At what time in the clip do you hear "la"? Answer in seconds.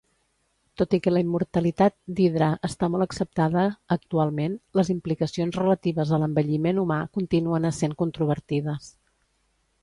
1.11-1.19